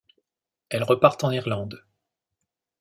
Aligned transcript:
Elle 0.69 0.81
repart 0.83 1.23
en 1.23 1.29
Irlande. 1.29 1.85